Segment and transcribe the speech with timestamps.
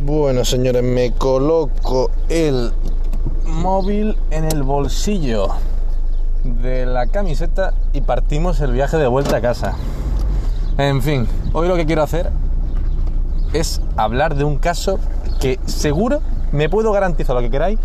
[0.00, 2.72] Bueno, señores, me coloco el
[3.44, 5.48] móvil en el bolsillo
[6.44, 9.74] de la camiseta y partimos el viaje de vuelta a casa.
[10.78, 12.30] En fin, hoy lo que quiero hacer
[13.52, 15.00] es hablar de un caso
[15.40, 16.20] que seguro
[16.52, 17.80] me puedo garantizar lo que queráis.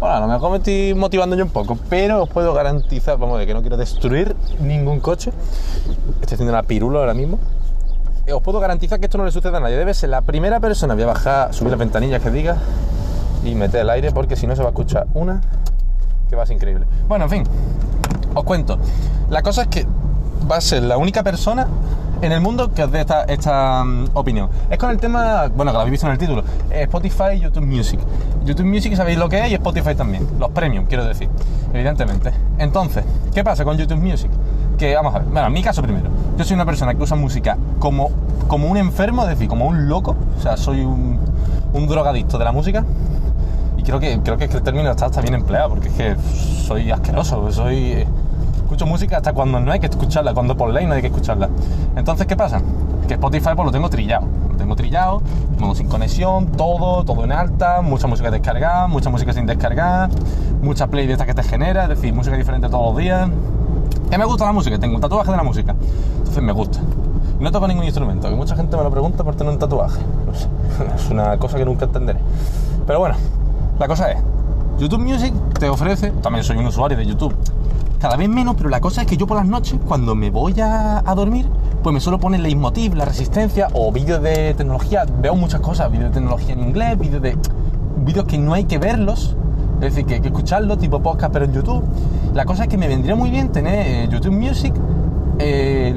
[0.00, 3.38] Bueno, a lo mejor me estoy motivando yo un poco, pero os puedo garantizar, vamos,
[3.38, 5.30] de que no quiero destruir ningún coche.
[6.20, 7.38] Estoy haciendo una pirula ahora mismo.
[8.30, 9.76] Os puedo garantizar que esto no le sucede a nadie.
[9.76, 10.94] Debe ser la primera persona.
[10.94, 12.56] Voy a bajar, subir las ventanillas que diga
[13.44, 15.40] y meter el aire porque si no se va a escuchar una
[16.28, 16.86] que va a ser increíble.
[17.08, 17.44] Bueno, en fin,
[18.34, 18.78] os cuento.
[19.28, 19.86] La cosa es que
[20.50, 21.66] va a ser la única persona
[22.22, 24.48] en el mundo que os dé esta, esta mm, opinión.
[24.70, 27.40] Es con el tema, bueno, que lo habéis visto en el título, eh, Spotify y
[27.40, 28.00] YouTube Music.
[28.44, 31.28] YouTube Music sabéis lo que es y Spotify también, los premium, quiero decir,
[31.72, 32.32] evidentemente.
[32.58, 33.04] Entonces,
[33.34, 34.30] ¿qué pasa con YouTube Music?
[34.82, 37.16] Que, vamos a ver, bueno, en mi caso primero, yo soy una persona que usa
[37.16, 38.10] música como,
[38.48, 41.20] como un enfermo, es decir, como un loco, o sea, soy un,
[41.72, 42.84] un drogadicto de la música.
[43.76, 46.16] Y creo que, creo que el término está, está bien empleado, porque es que
[46.66, 48.04] soy asqueroso, soy
[48.56, 51.48] escucho música hasta cuando no hay que escucharla, cuando por ley no hay que escucharla.
[51.94, 52.60] Entonces, ¿qué pasa?
[53.06, 54.26] Que Spotify pues lo tengo trillado.
[54.50, 55.22] Lo tengo trillado,
[55.60, 60.10] modo sin conexión, todo, todo en alta, mucha música descargada, mucha música sin descargar,
[60.60, 63.28] mucha play de esta que te genera, es decir, música diferente todos los días.
[64.12, 65.74] Que me gusta la música, tengo un tatuaje de la música.
[66.18, 66.78] Entonces me gusta.
[67.40, 70.02] No toco ningún instrumento, que mucha gente me lo pregunta por tener un tatuaje.
[70.26, 70.48] No sé,
[70.96, 72.18] es una cosa que nunca entenderé.
[72.86, 73.14] Pero bueno,
[73.78, 74.18] la cosa es,
[74.78, 77.34] YouTube Music te ofrece, también soy un usuario de YouTube,
[78.00, 80.60] cada vez menos, pero la cosa es que yo por las noches, cuando me voy
[80.60, 81.48] a, dormir,
[81.82, 85.06] pues me suelo poner Leitmotiv, la resistencia o vídeos de tecnología.
[85.22, 87.38] Veo muchas cosas, vídeos de tecnología en inglés, vídeos de.
[87.96, 89.36] vídeos que no hay que verlos,
[89.86, 91.82] es decir, que hay que escucharlos, tipo podcast, pero en YouTube.
[92.34, 94.74] La cosa es que me vendría muy bien tener eh, YouTube Music
[95.38, 95.94] eh,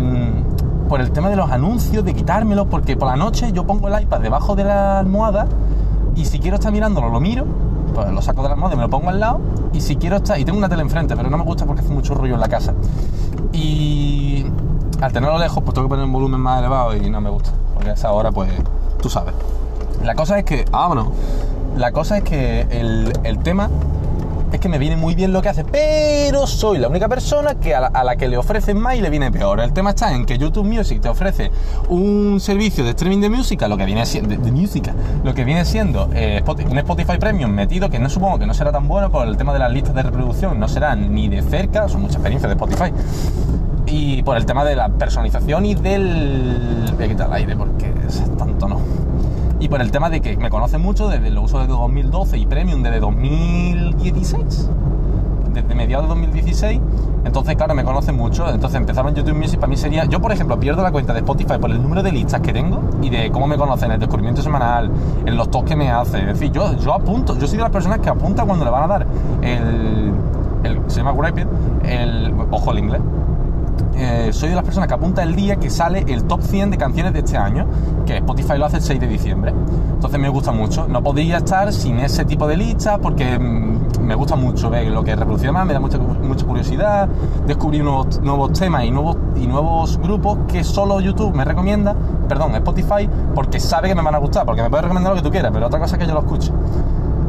[0.90, 4.02] por el tema de los anuncios, de quitármelos, porque por la noche yo pongo el
[4.02, 5.48] iPad debajo de la almohada
[6.16, 7.46] y si quiero estar mirándolo, lo miro
[7.96, 9.40] pues lo saco de la almohada y me lo pongo al lado.
[9.74, 10.40] Y si quiero estar.
[10.40, 12.50] Y tengo una tele enfrente, pero no me gusta porque hace mucho ruido en la
[12.50, 12.74] casa.
[13.54, 14.46] Y
[15.02, 17.52] al tenerlo lejos, pues tengo que poner un volumen más elevado y no me gusta.
[17.74, 18.52] Porque a esa hora, pues
[19.02, 19.34] tú sabes.
[20.04, 20.66] La cosa es que.
[20.72, 21.12] Ah, bueno.
[21.78, 23.70] La cosa es que el, el tema
[24.56, 27.76] es que me viene muy bien lo que hace, pero soy la única persona que
[27.76, 29.60] a la, que le ofrecen más y le viene peor.
[29.60, 31.52] El tema está en que YouTube Music te ofrece
[31.90, 34.94] un servicio de streaming de música, lo que viene siendo de música,
[35.24, 38.72] lo que viene siendo eh, un Spotify Premium metido que no supongo que no será
[38.72, 41.90] tan bueno por el tema de las listas de reproducción, no será ni de cerca,
[41.90, 42.92] son muchas experiencias de Spotify.
[43.88, 46.92] Y por el tema de la personalización y del.
[46.96, 48.80] Voy a quitar el aire porque es tanto no
[49.66, 52.46] y por el tema de que me conoce mucho desde el uso de 2012 y
[52.46, 54.70] Premium desde 2016,
[55.56, 56.80] desde mediados de 2016.
[57.26, 58.48] Entonces, claro, me conoce mucho.
[58.48, 60.06] Entonces empezaron YouTube Music para mí sería.
[60.06, 62.80] Yo, por ejemplo, pierdo la cuenta de Spotify por el número de listas que tengo
[63.02, 64.92] y de cómo me conocen, el descubrimiento semanal,
[65.26, 66.20] en los toques que me hace.
[66.20, 68.84] Es decir, yo, yo apunto, yo soy de las personas que apunta cuando le van
[68.84, 69.08] a dar
[69.42, 70.14] el.
[70.64, 71.48] el se llama Grapid,
[71.86, 72.36] el.
[72.52, 73.02] Ojo el inglés
[73.96, 76.78] eh, soy de las personas que apunta el día que sale el top 100 de
[76.78, 77.66] canciones de este año,
[78.06, 79.54] que Spotify lo hace el 6 de diciembre.
[79.94, 80.88] Entonces me gusta mucho.
[80.88, 85.04] No podría estar sin ese tipo de listas porque mmm, me gusta mucho ver lo
[85.04, 87.08] que reproduce más, me da mucha, mucha curiosidad,
[87.48, 91.96] descubrir nuevos, nuevos temas y nuevos, y nuevos grupos que solo YouTube me recomienda,
[92.28, 95.24] perdón, Spotify, porque sabe que me van a gustar, porque me puede recomendar lo que
[95.24, 96.52] tú quieras, pero otra cosa es que yo lo escuche.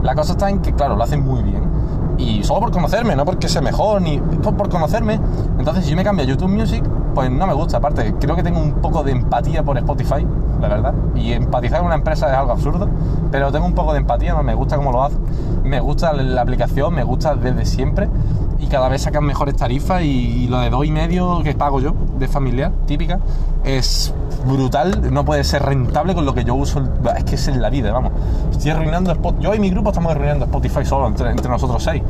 [0.03, 1.66] La cosa está en que, claro, lo hacen muy bien
[2.19, 5.21] y solo por conocerme, no porque sea mejor, ni por conocerme.
[5.59, 6.83] Entonces, si yo me cambio a YouTube Music,
[7.15, 7.79] pues no me gusta.
[7.79, 10.27] Aparte, creo que tengo un poco de empatía por Spotify,
[10.61, 10.95] la verdad.
[11.15, 12.89] Y empatizar con una empresa es algo absurdo,
[13.31, 14.43] pero tengo un poco de empatía, ¿no?
[14.43, 15.17] me gusta cómo lo hace.
[15.65, 18.09] Me gusta la aplicación, me gusta desde siempre.
[18.59, 21.95] Y cada vez sacan mejores tarifas y, lo de dos y medio que pago yo,
[22.19, 23.21] de familiar, típica,
[23.65, 24.15] es
[24.47, 26.83] brutal, no puede ser rentable con lo que yo uso,
[27.17, 28.13] es que es en la vida, vamos.
[28.51, 32.03] Estoy arruinando Spotify, yo y mi grupo estamos arruinando Spotify solo entre, nosotros seis.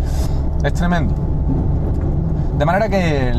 [0.63, 1.15] Es tremendo.
[2.59, 3.33] De manera que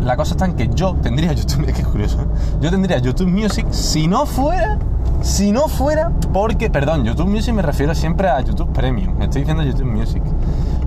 [0.00, 2.26] la cosa está en que yo tendría YouTube, es que es curioso, ¿eh?
[2.60, 4.78] yo tendría YouTube Music si no fuera,
[5.22, 9.62] si no fuera, porque, perdón, YouTube Music me refiero siempre a YouTube Premium, estoy diciendo
[9.62, 10.22] YouTube Music.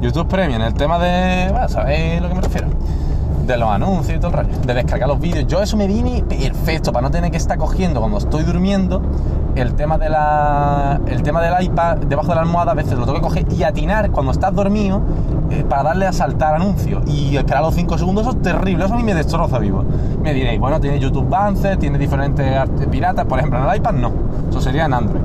[0.02, 2.68] YouTube Premium, el tema de, bueno, ¿sabéis a lo que me refiero?
[3.46, 5.48] de los anuncios y todo el rollo, de descargar los vídeos.
[5.48, 9.02] Yo eso me viene perfecto para no tener que estar cogiendo cuando estoy durmiendo
[9.56, 13.06] el tema de la el tema del iPad debajo de la almohada a veces lo
[13.06, 15.02] tengo que coger y atinar cuando estás dormido
[15.50, 18.94] eh, para darle a saltar anuncios y esperar los 5 segundos eso es terrible eso
[18.94, 19.84] a mí me destroza vivo.
[20.22, 22.48] Me diréis bueno tiene YouTube Banzer tiene diferentes
[22.90, 24.12] piratas por ejemplo en el iPad no
[24.50, 25.22] eso sería en Android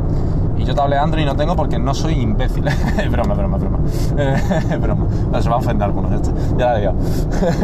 [0.66, 2.64] yo tablet Android no tengo porque no soy imbécil.
[3.10, 3.78] broma, broma, broma.
[3.88, 5.06] Es broma.
[5.40, 6.34] Se va a ofender algunos de estos.
[6.58, 6.96] Ya la liado.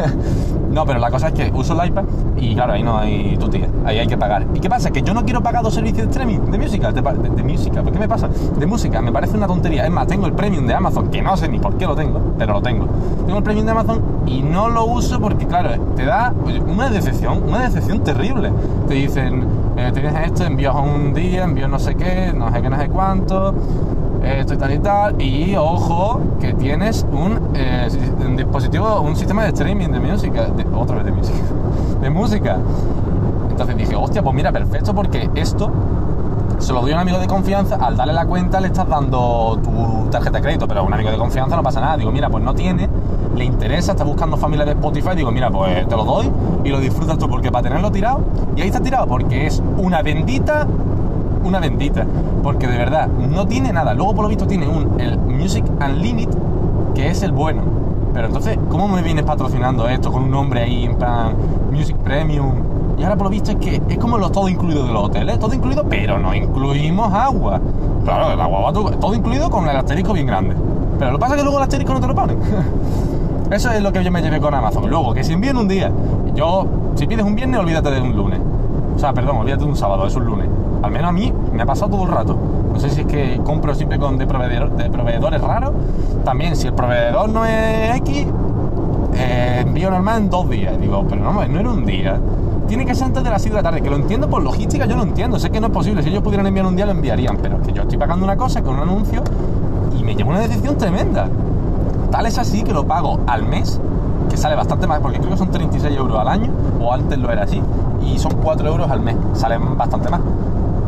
[0.71, 2.05] no, pero la cosa es que uso el iPad
[2.37, 3.69] y claro, ahí no hay tu tía.
[3.85, 4.47] Ahí hay que pagar.
[4.55, 4.91] ¿Y qué pasa?
[4.91, 6.93] Que yo no quiero pagar dos servicios de streaming de música.
[6.93, 7.83] De, de música.
[7.83, 8.29] ¿Por qué me pasa?
[8.29, 9.03] De música.
[9.03, 9.85] Me parece una tontería.
[9.85, 12.21] Es más, tengo el premium de Amazon, que no sé ni por qué lo tengo,
[12.39, 12.87] pero lo tengo.
[13.27, 16.33] Tengo el premium de Amazon y no lo uso porque, claro, te da
[16.69, 18.53] una decepción, una decepción terrible.
[18.87, 19.45] Te dicen,
[19.77, 22.89] eh, tienes esto, envías un día, envío no sé qué, no sé qué, no sé
[22.89, 23.55] cuánto,
[24.23, 27.89] esto y tal y tal, y ojo, que tienes un, eh,
[28.37, 31.39] dispositivo, un sistema de streaming de música, de, otra vez de música,
[32.01, 32.59] de música.
[33.51, 35.71] Entonces dije, hostia, pues mira, perfecto, porque esto
[36.63, 39.59] se lo doy a un amigo de confianza, al darle la cuenta le estás dando
[39.63, 41.97] tu tarjeta de crédito, pero a un amigo de confianza no pasa nada.
[41.97, 42.89] Digo, mira, pues no tiene,
[43.37, 46.31] le interesa, está buscando familia de Spotify, digo, mira, pues te lo doy
[46.65, 48.21] y lo disfrutas tú, porque para tenerlo tirado,
[48.57, 50.67] y ahí está tirado, porque es una bendita,
[51.45, 52.07] una bendita,
[52.43, 53.95] porque de verdad no tiene nada.
[53.95, 56.39] Luego, por lo visto, tiene un, el Music Unlimited,
[56.95, 57.63] que es el bueno.
[58.15, 61.35] Pero entonces, ¿cómo me vienes patrocinando esto con un nombre ahí en plan
[61.73, 62.53] Music Premium?
[62.99, 65.39] Y ahora por lo visto es que es como lo todo incluido de los hoteles,
[65.39, 67.61] todo incluido, pero no incluimos agua.
[68.05, 70.55] Claro, el agua va todo incluido con el asterisco bien grande.
[70.99, 72.39] Pero lo que pasa es que luego el asterisco no te lo ponen.
[73.51, 74.89] Eso es lo que yo me llevé con Amazon.
[74.89, 75.91] Luego, que si envíen un día,
[76.35, 78.41] yo, si pides un viernes, olvídate de un lunes.
[78.97, 80.49] O sea, perdón, olvídate de un sábado, es un lunes.
[80.83, 82.37] Al menos a mí me ha pasado todo el rato.
[82.73, 85.73] No sé si es que compro siempre con de, proveedor, de proveedores raros.
[86.25, 88.27] También, si el proveedor no es X,
[89.15, 90.81] eh, envío normal en dos días.
[90.81, 92.19] Digo, pero no, no era un día.
[92.69, 94.87] Tiene que ser antes de las 7 de la tarde, que lo entiendo por logística,
[94.87, 95.39] yo lo entiendo.
[95.39, 96.03] Sé que no es posible.
[96.03, 97.39] Si ellos pudieran enviar un día, lo enviarían.
[97.43, 99.23] Pero es que yo estoy pagando una cosa con un anuncio
[99.99, 101.29] y me lleva una decisión tremenda.
[102.11, 103.81] Tal es así que lo pago al mes,
[104.31, 106.51] que sale bastante más, porque creo que son 36 euros al año,
[106.81, 107.61] o antes lo era así,
[108.05, 109.17] y son 4 euros al mes.
[109.35, 110.21] Salen bastante más.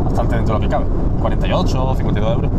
[0.05, 0.87] Bastante dentro de lo que cabe.
[1.20, 2.50] 48 o 52 euros.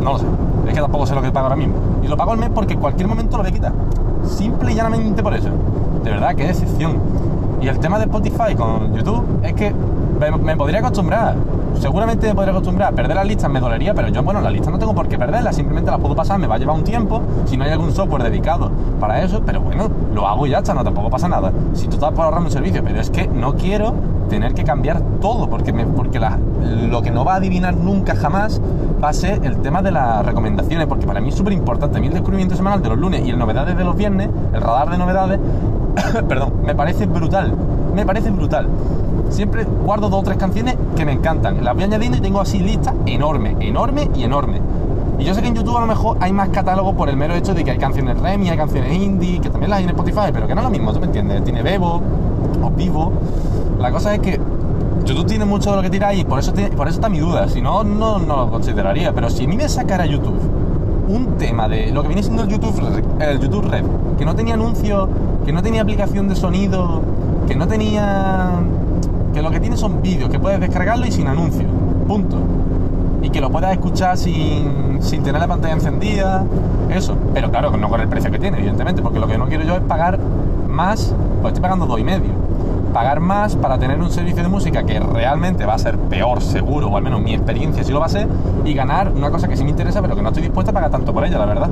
[0.00, 0.26] No lo sé.
[0.66, 1.74] Es que tampoco sé lo que pago ahora mismo.
[2.02, 3.72] Y lo pago al mes porque en cualquier momento lo voy a quitar.
[4.24, 5.48] Simple y llanamente por eso.
[6.04, 6.98] De verdad, qué decepción.
[7.62, 9.72] Y el tema de Spotify con YouTube es que
[10.42, 11.36] me, podría acostumbrar.
[11.78, 12.92] Seguramente me podría acostumbrar.
[12.92, 15.54] Perder las listas me dolería, pero yo, bueno, las listas no tengo por qué perderlas.
[15.54, 17.22] Simplemente las puedo pasar, me va a llevar un tiempo.
[17.44, 20.74] Si no hay algún software dedicado para eso, pero bueno, lo hago y ya está,
[20.74, 21.52] no tampoco pasa nada.
[21.72, 23.94] Si tú estás por ahorrarme un servicio, pero es que no quiero
[24.28, 28.60] tener que cambiar todo, porque, porque lo que no va a adivinar nunca jamás
[29.02, 31.98] va a ser el tema de las recomendaciones, porque para mí es súper importante.
[31.98, 34.98] A descubrimiento semanal de los lunes y el novedades de los viernes, el radar de
[34.98, 35.38] novedades,
[36.28, 37.54] perdón, me parece brutal,
[37.94, 38.68] me parece brutal.
[39.30, 42.58] Siempre guardo dos o tres canciones que me encantan, las voy añadiendo y tengo así
[42.58, 44.60] listas enorme, enorme y enorme.
[45.18, 47.34] Y yo sé que en YouTube a lo mejor hay más catálogo por el mero
[47.34, 50.30] hecho de que hay canciones Remy, hay canciones indie, que también las hay en Spotify,
[50.32, 51.44] pero que no es lo mismo, ¿tú me entiendes?
[51.44, 52.02] Tiene Bebo
[52.62, 53.12] o Vivo.
[53.78, 54.40] La cosa es que
[55.04, 57.18] YouTube tiene mucho de lo que tira y por eso, tiene, por eso está mi
[57.18, 57.48] duda.
[57.48, 59.12] Si no, no, no lo consideraría.
[59.12, 60.40] Pero si a mí me sacara YouTube
[61.12, 63.84] un tema de lo que viene siendo el YouTube, el YouTube Red,
[64.18, 65.08] que no tenía anuncio,
[65.44, 67.02] que no tenía aplicación de sonido,
[67.46, 68.50] que no tenía...
[69.34, 71.66] que lo que tiene son vídeos, que puedes descargarlo y sin anuncio.
[72.08, 72.38] Punto.
[73.22, 76.44] Y que lo puedas escuchar sin, sin tener la pantalla encendida.
[76.90, 77.16] Eso.
[77.34, 79.76] Pero claro, no con el precio que tiene, evidentemente, porque lo que no quiero yo
[79.76, 80.18] es pagar
[80.68, 82.41] más, pues estoy pagando dos y medio
[82.92, 86.88] pagar más para tener un servicio de música que realmente va a ser peor, seguro,
[86.88, 88.28] o al menos mi experiencia sí lo va a ser,
[88.64, 90.90] y ganar una cosa que sí me interesa, pero que no estoy dispuesta a pagar
[90.90, 91.70] tanto por ella, la verdad.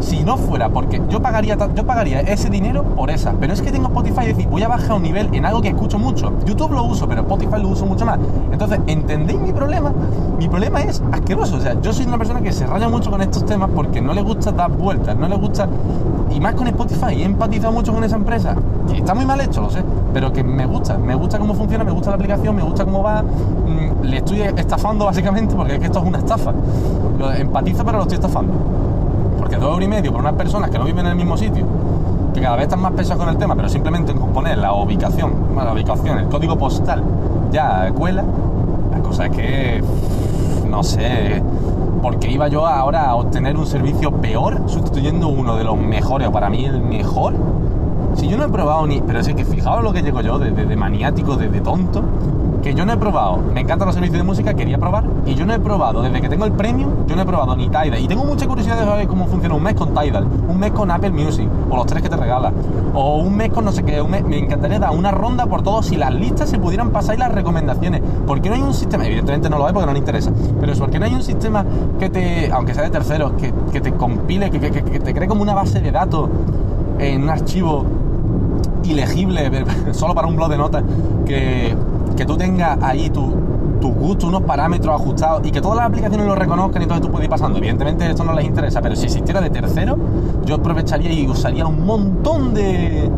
[0.00, 3.72] Si no fuera porque yo pagaría, yo pagaría ese dinero por esa, pero es que
[3.72, 6.32] tengo Spotify y decir, voy a bajar un nivel en algo que escucho mucho.
[6.44, 8.18] YouTube lo uso, pero Spotify lo uso mucho más.
[8.52, 9.92] Entonces, ¿entendéis mi problema?
[10.38, 11.56] Mi problema es asqueroso.
[11.56, 14.12] O sea, yo soy una persona que se raya mucho con estos temas porque no
[14.12, 15.68] le gusta dar vueltas, no le gusta.
[16.30, 18.56] Y más con Spotify, he empatizado mucho con esa empresa.
[18.92, 19.82] Y está muy mal hecho, lo sé,
[20.12, 23.02] pero que me gusta, me gusta cómo funciona, me gusta la aplicación, me gusta cómo
[23.02, 23.22] va.
[23.22, 26.52] Mmm, le estoy estafando básicamente porque es que esto es una estafa.
[27.18, 28.52] Lo empatizo, pero lo estoy estafando.
[29.44, 31.66] Porque dos euros y medio por unas personas que no viven en el mismo sitio,
[32.32, 35.34] que cada vez están más pesados con el tema, pero simplemente en poner la ubicación,
[35.54, 37.04] la ubicación, el código postal,
[37.52, 38.24] ya cuela,
[38.90, 39.84] la cosa es que,
[40.66, 41.42] no sé,
[42.00, 46.32] porque iba yo ahora a obtener un servicio peor sustituyendo uno de los mejores, o
[46.32, 47.34] para mí el mejor.
[48.14, 49.02] Si yo no he probado ni.
[49.02, 52.02] Pero es que fijaos lo que llego yo, de, de, de maniático, de, de, tonto,
[52.64, 53.36] que yo no he probado.
[53.52, 56.30] Me encantan los servicios de música, quería probar, y yo no he probado, desde que
[56.30, 58.00] tengo el premium, yo no he probado ni Tidal.
[58.00, 60.90] Y tengo mucha curiosidad de saber cómo funciona un mes con Tidal, un mes con
[60.90, 62.52] Apple Music, o los tres que te regala,
[62.94, 64.02] o un mes con no sé qué.
[64.02, 67.18] Mes, me encantaría dar una ronda por todo si las listas se pudieran pasar y
[67.18, 68.00] las recomendaciones.
[68.26, 69.06] ¿Por qué no hay un sistema?
[69.06, 71.66] Evidentemente no lo hay porque no le interesa, pero es porque no hay un sistema
[72.00, 75.28] que te, aunque sea de terceros, que, que te compile, que, que, que te cree
[75.28, 76.30] como una base de datos
[76.98, 77.84] en un archivo
[78.84, 80.82] ilegible solo para un blog de notas
[81.26, 81.74] que,
[82.16, 83.32] que tú tengas ahí tu,
[83.80, 87.10] tus gustos, unos parámetros ajustados y que todas las aplicaciones lo reconozcan y entonces tú
[87.10, 87.58] puedes ir pasando.
[87.58, 89.96] Evidentemente esto no les interesa, pero si existiera de tercero,
[90.44, 93.10] yo aprovecharía y usaría un montón de,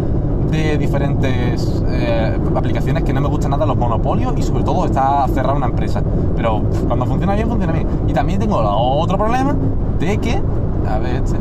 [0.50, 5.26] de diferentes eh, aplicaciones que no me gustan nada los monopolios y sobre todo está
[5.28, 6.02] cerrada una empresa.
[6.34, 7.86] Pero cuando funciona bien, funciona bien.
[8.08, 9.54] Y también tengo otro problema
[9.98, 10.40] de que,
[10.88, 11.38] a ver, este,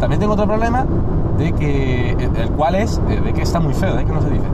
[0.00, 0.84] también tengo otro problema
[1.38, 4.30] de que, el, cual es, eh, de que está muy feo, de que no se
[4.30, 4.46] dice,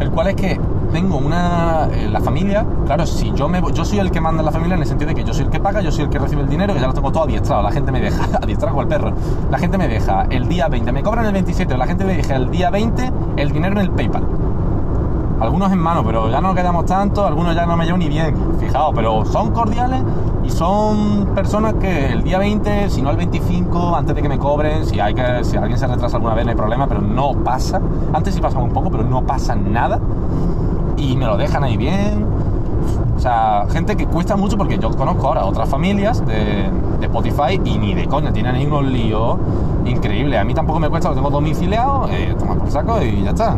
[0.00, 0.60] el cual es que
[0.92, 1.88] tengo una.
[1.92, 4.82] Eh, la familia, claro, si yo me yo soy el que manda la familia en
[4.82, 6.48] el sentido de que yo soy el que paga, yo soy el que recibe el
[6.48, 9.12] dinero, que ya lo tengo todo adiestrado, la gente me deja, adiestrado con el perro,
[9.50, 12.36] la gente me deja el día 20, me cobran el 27, la gente me deja
[12.36, 14.24] el día 20 el dinero en el PayPal.
[15.40, 18.34] Algunos en mano, pero ya no quedamos tanto, algunos ya no me llevo ni bien,
[18.58, 20.02] fijaos, pero son cordiales
[20.42, 24.38] y son personas que el día 20, si no el 25, antes de que me
[24.38, 27.34] cobren, si hay que si alguien se retrasa alguna vez no hay problema, pero no
[27.44, 27.80] pasa.
[28.12, 30.00] Antes sí pasaba un poco, pero no pasa nada
[30.98, 32.26] y me lo dejan ahí bien.
[33.16, 37.78] O sea, gente que cuesta mucho porque yo conozco ahora otras familias de, Spotify y
[37.78, 39.38] ni de coña, tienen ahí unos líos
[39.86, 40.38] increíbles.
[40.38, 43.56] A mí tampoco me cuesta, lo tengo domiciliado, eh, toma por saco y ya está.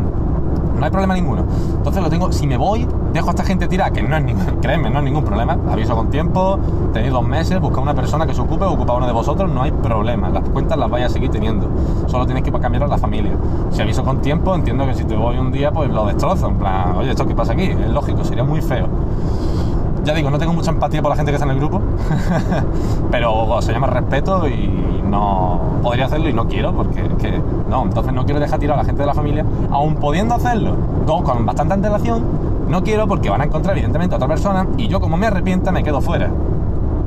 [0.77, 1.45] No hay problema ninguno.
[1.77, 4.45] Entonces lo tengo, si me voy, dejo a esta gente tirada, que no es ningún,
[4.61, 5.57] créeme, no es ningún problema.
[5.69, 6.59] Aviso con tiempo,
[6.93, 9.71] tenéis dos meses, busca una persona que se ocupe, ocupa uno de vosotros, no hay
[9.71, 10.29] problema.
[10.29, 11.69] Las cuentas las vais a seguir teniendo.
[12.07, 13.31] Solo tienes que cambiar a la familia.
[13.71, 16.47] Si aviso con tiempo, entiendo que si te voy un día, pues lo destrozo.
[16.47, 17.63] En plan, oye, ¿esto qué pasa aquí?
[17.63, 18.87] Es lógico, sería muy feo.
[20.03, 21.79] Ya digo, no tengo mucha empatía por la gente que está en el grupo,
[23.11, 27.39] pero se llama respeto y no podría hacerlo y no quiero, porque que,
[27.69, 30.75] no, entonces no quiero dejar tirar a la gente de la familia, aún pudiendo hacerlo,
[31.05, 32.23] con bastante antelación,
[32.67, 35.71] no quiero porque van a encontrar evidentemente a otra persona y yo como me arrepienta
[35.71, 36.31] me quedo fuera.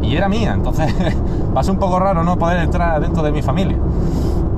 [0.02, 0.94] Y era mía, entonces
[1.56, 3.78] va a ser un poco raro no poder entrar dentro de mi familia.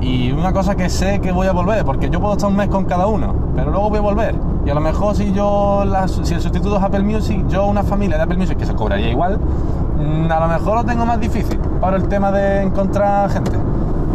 [0.00, 2.68] Y una cosa que sé que voy a volver, porque yo puedo estar un mes
[2.68, 4.34] con cada uno, pero luego voy a volver.
[4.66, 8.16] Y a lo mejor si yo, si el sustituto es Apple Music, yo una familia
[8.16, 11.58] de Apple Music que se cobraría igual, mm, a lo mejor lo tengo más difícil
[11.80, 13.52] para el tema de encontrar gente.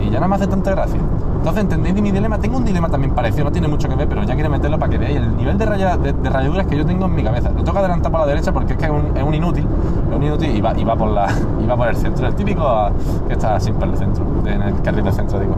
[0.01, 0.99] Y ya no me hace tanta gracia.
[1.37, 2.37] Entonces, ¿entendéis mi dilema?
[2.37, 4.91] Tengo un dilema también parecido, no tiene mucho que ver, pero ya quiero meterlo para
[4.91, 7.49] que veáis el nivel de, de, rayaduras que yo tengo en mi cabeza.
[7.49, 9.65] Lo tengo que adelantar por la derecha porque es que es un, inútil,
[10.09, 12.27] es un inútil y va, y va, por la, y va por el centro.
[12.27, 12.91] El típico
[13.25, 15.55] que está siempre en el centro, en el carril del centro, digo.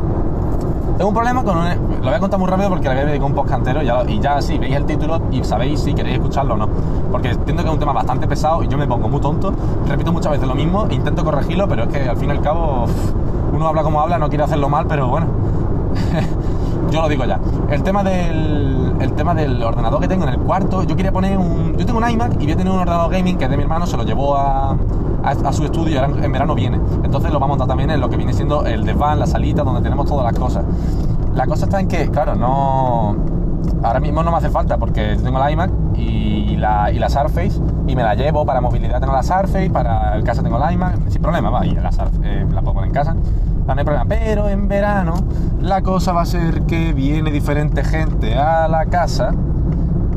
[0.98, 1.66] Tengo un problema con un,
[2.02, 4.20] Lo voy a contar muy rápido porque la voy a dedicar un podcast entero y
[4.20, 6.68] ya sí, veis el título y sabéis si queréis escucharlo o no.
[7.12, 9.54] Porque entiendo que es un tema bastante pesado y yo me pongo muy tonto.
[9.88, 12.86] Repito muchas veces lo mismo, intento corregirlo, pero es que al fin y al cabo
[13.52, 15.28] uno habla como habla, no quiere hacerlo mal, pero bueno.
[16.92, 17.40] yo lo digo ya.
[17.70, 21.40] El tema del el tema del ordenador que tengo en el cuarto, yo quería poner
[21.40, 23.58] un yo tengo un iMac y voy a tener un ordenador gaming que es de
[23.58, 24.78] mi hermano, se lo llevó a
[25.24, 26.80] a, su estudio y en verano viene.
[27.04, 29.64] Entonces lo vamos a montar también en lo que viene siendo el desván, la salita,
[29.64, 30.66] donde tenemos todas las cosas.
[31.36, 33.16] La cosa está en que, claro, no.
[33.82, 37.60] Ahora mismo no me hace falta porque tengo la iMac y la, y la Surface
[37.88, 39.00] y me la llevo para movilidad.
[39.00, 41.90] Tengo la Surface, para el casa tengo la iMac, sin problema, va, y la,
[42.24, 43.14] eh, la puedo poner en casa.
[43.14, 44.06] No hay problema.
[44.08, 45.16] Pero en verano
[45.62, 49.32] la cosa va a ser que viene diferente gente a la casa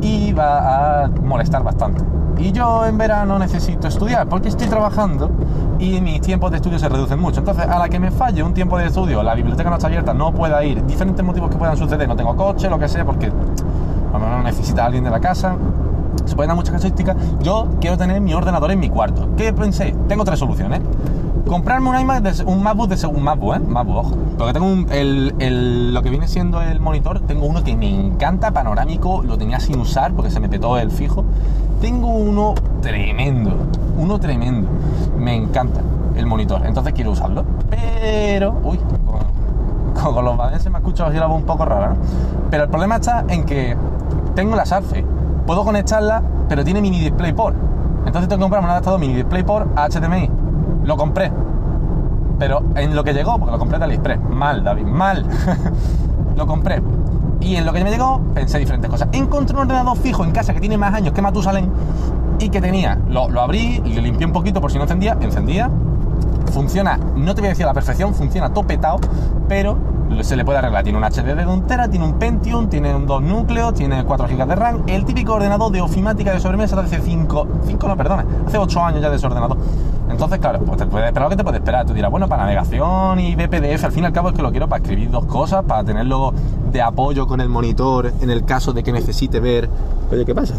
[0.01, 2.03] y va a molestar bastante.
[2.38, 5.31] Y yo en verano necesito estudiar porque estoy trabajando
[5.78, 7.40] y mis tiempos de estudio se reducen mucho.
[7.40, 10.12] Entonces, a la que me falle un tiempo de estudio, la biblioteca no está abierta,
[10.12, 13.31] no pueda ir, diferentes motivos que puedan suceder, no tengo coche, lo que sea, porque
[13.31, 15.57] no necesita alguien de la casa,
[16.25, 17.16] se pueden dar muchas casuísticas.
[17.40, 19.28] Yo quiero tener mi ordenador en mi cuarto.
[19.37, 19.95] ¿Qué pensé?
[20.09, 20.81] Tengo tres soluciones.
[21.49, 23.61] Comprarme un iMac, de, un MacBook de un MacBook, ¿eh?
[23.61, 24.17] MacBook.
[24.37, 28.50] Porque tengo un, el, lo que viene siendo el monitor, tengo uno que me encanta,
[28.50, 31.25] panorámico, lo tenía sin usar porque se me petó el fijo.
[31.81, 33.55] Tengo uno tremendo,
[33.97, 34.69] uno tremendo.
[35.17, 35.83] Me encanta
[36.17, 37.45] el monitor, entonces quiero usarlo.
[37.71, 38.81] Pero, uy,
[39.95, 41.97] con, los badens se me ha escuchado así la voz un poco rara, ¿no?
[42.50, 43.76] Pero el problema está en que
[44.35, 45.07] tengo la Surface,
[45.47, 47.55] puedo conectarla, pero tiene mini DisplayPort.
[48.05, 50.46] Entonces tengo que comprarme un adaptador mini DisplayPort a HDMI
[50.87, 51.31] lo compré.
[52.38, 55.26] Pero en lo que llegó, porque lo compré de AliExpress, mal, David, mal.
[56.37, 56.83] lo compré.
[57.40, 59.09] Y en lo que me llegó, pensé diferentes cosas.
[59.12, 61.71] Encontré un ordenador fijo en casa que tiene más años que Matusalén
[62.38, 65.71] y que tenía, lo, lo abrí, le limpié un poquito por si no encendía, encendía.
[66.52, 68.99] Funciona, no te voy a decir a la perfección, funciona topetado,
[69.49, 69.76] pero
[70.23, 70.85] se le puede arreglar.
[70.85, 74.47] Tiene un HD de 1 tiene un Pentium, tiene un 2 núcleos, tiene 4 GB
[74.47, 74.83] de RAM.
[74.87, 78.85] El típico ordenador de ofimática de sobremesa de hace 5, 5 no, perdona, hace 8
[78.85, 79.59] años ya de ese ordenador.
[80.09, 81.85] Entonces, claro, pues te puedes esperar lo que te puede esperar.
[81.85, 84.51] Tú dirás, bueno, para navegación y BPDF, al fin y al cabo es que lo
[84.51, 86.33] quiero para escribir dos cosas, para tenerlo
[86.71, 89.69] de apoyo con el monitor en el caso de que necesite ver.
[90.11, 90.55] Oye, ¿qué pasa?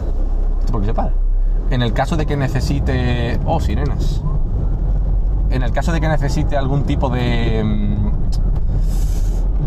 [0.71, 1.13] por qué se para?
[1.69, 3.39] En el caso de que necesite.
[3.45, 4.21] Oh, sirenas.
[5.49, 7.63] En el caso de que necesite algún tipo de.
[7.63, 8.07] Mm,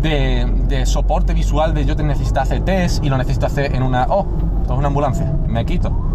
[0.01, 3.83] de, de soporte visual de yo te necesito hacer test y lo necesito hacer en
[3.83, 4.05] una.
[4.09, 4.25] Oh,
[4.61, 5.31] esto es una ambulancia.
[5.47, 6.10] Me quito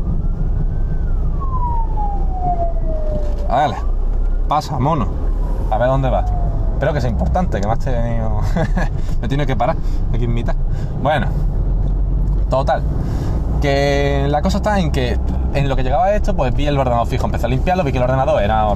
[3.49, 3.77] Vale,
[4.49, 5.07] pasa, mono.
[5.71, 6.25] A ver dónde va.
[6.75, 8.41] Espero que sea importante, que me has tenido.
[9.21, 9.77] me tiene que parar
[10.13, 10.55] aquí en mitad.
[11.03, 11.29] Bueno,
[12.51, 12.83] total.
[13.63, 15.19] Que la cosa está en que
[15.55, 17.99] en lo que llegaba esto, pues vi el ordenador fijo, empecé a limpiarlo, vi que
[17.99, 18.67] el ordenador era,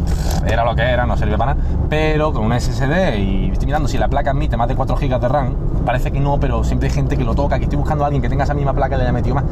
[0.46, 3.86] era lo que era, no servía para nada, pero con una SSD y estoy mirando
[3.86, 6.88] si la placa admite más de 4 GB de RAM, parece que no, pero siempre
[6.88, 8.94] hay gente que lo toca, que estoy buscando a alguien que tenga esa misma placa
[8.94, 9.44] y le haya metido más.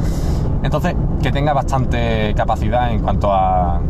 [0.62, 3.80] Entonces, que tenga bastante capacidad en cuanto a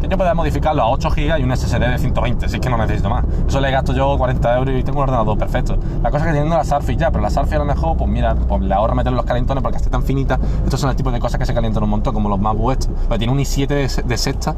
[0.00, 2.70] que yo pueda modificarlo a 8 GB y un SSD de 120, si es que
[2.70, 3.24] no necesito más.
[3.46, 5.76] Eso le gasto yo 40 euros y tengo un ordenador perfecto.
[6.02, 8.10] La cosa es que teniendo la Surface ya, pero la Surface a lo mejor, pues
[8.10, 10.38] mira, pues le ahorra meter los calentones porque esté tan finita.
[10.64, 12.88] Estos son el tipo de cosas que se calientan un montón, como los más estos.
[13.08, 14.54] Porque tiene un i7 de, de sexta,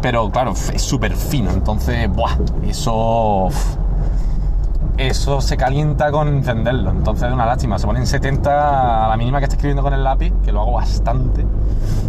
[0.00, 1.50] pero claro, es súper fino.
[1.50, 2.36] Entonces, ¡buah!
[2.66, 3.48] Eso
[4.98, 6.90] eso se calienta con encenderlo.
[6.90, 7.78] Entonces es una lástima.
[7.78, 10.60] Se pone en 70 a la mínima que esté escribiendo con el lápiz, que lo
[10.60, 11.46] hago bastante.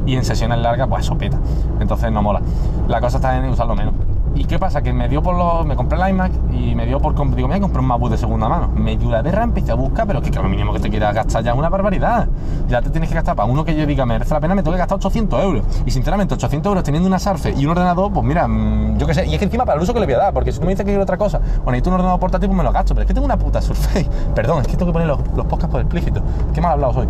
[0.05, 1.38] Y en sesiones largas, pues eso peta.
[1.79, 2.41] Entonces no mola.
[2.88, 3.93] La cosa está en usarlo menos.
[4.39, 4.81] ¿Y qué pasa?
[4.81, 5.65] Que me dio por los.
[5.65, 7.13] Me compré el iMac y me dio por.
[7.13, 8.69] Digo, me voy a comprar un MacBook de segunda mano.
[8.69, 11.13] Me dio la berra, empecé a buscar, pero que, que lo mínimo que te quieras
[11.13, 12.25] gastar ya es una barbaridad.
[12.69, 14.72] Ya te tienes que gastar para uno que yo diga, merece la pena, me tengo
[14.72, 15.65] que gastar 800 euros.
[15.86, 19.13] Y sinceramente, 800 euros teniendo una Surface y un ordenador, pues mira, mm, yo qué
[19.13, 19.25] sé.
[19.25, 20.65] Y es que encima para el uso que le voy a dar, porque si tú
[20.65, 22.93] me dices que quiero otra cosa, bueno, necesito un ordenador portátil, pues me lo gasto.
[22.93, 24.10] Pero es que tengo una puta Surface.
[24.36, 26.22] Perdón, es que tengo que poner los, los podcasts por explícito.
[26.53, 27.10] ¿Qué mal hablado hoy?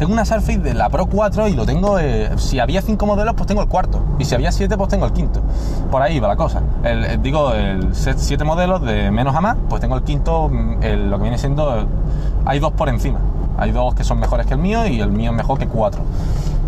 [0.00, 1.98] Tengo una Surface de la Pro 4 y lo tengo.
[1.98, 4.02] Eh, si había 5 modelos, pues tengo el cuarto.
[4.18, 5.42] Y si había 7, pues tengo el quinto.
[5.90, 6.62] Por ahí va la cosa.
[6.82, 11.18] El, digo, el 7 modelos de menos a más, pues tengo el quinto, mm, lo
[11.18, 11.86] que viene siendo.
[12.46, 13.18] Hay dos por encima.
[13.58, 16.00] Hay dos que son mejores que el mío y el mío es mejor que 4.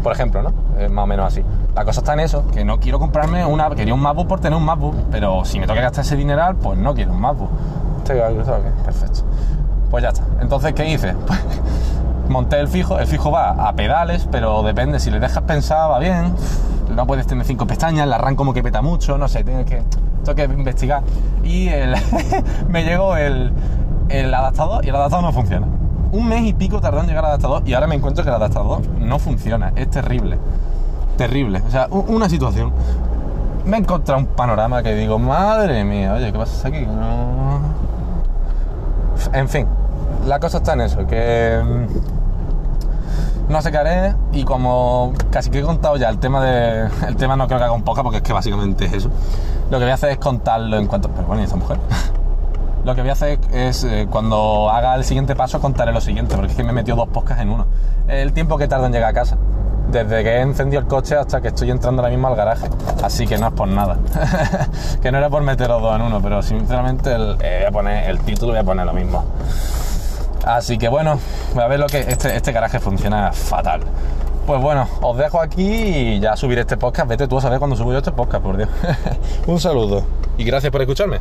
[0.03, 0.53] Por ejemplo, ¿no?
[0.79, 1.43] Es más o menos así.
[1.75, 3.71] La cosa está en eso, que no quiero comprarme una.
[3.71, 6.79] Quería un MacBook por tener un MacBook, pero si me toca gastar ese dineral, pues
[6.79, 7.49] no quiero un MacBook.
[8.85, 9.21] Perfecto.
[9.91, 10.23] Pues ya está.
[10.43, 11.15] Entonces, ¿qué hice?
[11.27, 11.41] Pues
[12.33, 15.99] monté el fijo, el fijo va a pedales, pero depende, si le dejas pensar va
[15.99, 16.35] bien,
[16.95, 19.83] no puedes tener cinco pestañas, la RAM como que peta mucho, no sé, tienes que,
[20.25, 21.03] tengo que investigar.
[21.45, 21.69] Y
[22.69, 23.53] me llegó el,
[24.09, 25.67] el adaptador y el adaptador no funciona.
[26.13, 28.37] Un mes y pico tardó en llegar al adaptador y ahora me encuentro que el
[28.37, 30.39] adaptador no funciona, es terrible,
[31.17, 32.73] terrible, o sea, una situación.
[33.65, 36.85] Me he encontrado un panorama que digo, madre mía, oye, ¿qué pasa aquí?
[36.85, 37.61] No...
[39.33, 39.69] En fin,
[40.27, 42.12] la cosa está en eso, que mm,
[43.49, 46.89] no haré y como casi que he contado ya el tema de...
[47.07, 49.11] El tema no creo que haga un poco porque es que básicamente es eso.
[49.71, 51.09] Lo que voy a hacer es contarlo en cuanto...
[51.09, 51.79] Pero bueno, ¿y esta mujer?
[52.85, 56.35] lo que voy a hacer es eh, cuando haga el siguiente paso contaré lo siguiente,
[56.35, 57.67] porque es que me metió dos podcasts en uno.
[58.09, 59.37] El tiempo que tardo en llegar a casa.
[59.91, 62.69] Desde que he encendido el coche hasta que estoy entrando ahora mismo al garaje.
[63.03, 63.99] Así que no es por nada.
[65.03, 68.11] que no era por meter los dos en uno, pero sinceramente eh, voy a poner
[68.11, 69.25] el título voy a poner lo mismo.
[70.45, 71.19] Así que bueno,
[71.57, 73.83] a ver lo que este, este garaje funciona fatal.
[74.47, 77.09] Pues bueno, os dejo aquí y ya subiré este podcast.
[77.09, 78.69] Vete tú a saber cuando subo yo este podcast, por Dios.
[79.47, 80.05] Un saludo
[80.37, 81.19] y gracias por escucharme.